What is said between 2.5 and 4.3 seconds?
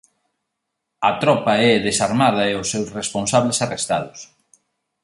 e os seus responsables arrestados.